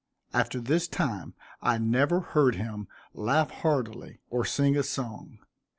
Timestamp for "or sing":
4.31-4.75